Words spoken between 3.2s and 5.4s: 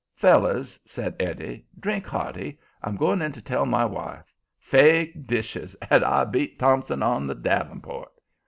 in to tell my wife. Fake